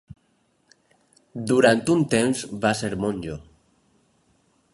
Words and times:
Durant 1.51 1.83
un 1.97 2.03
temps 2.15 2.43
va 2.65 2.75
ser 2.81 2.91
monjo. 3.05 3.41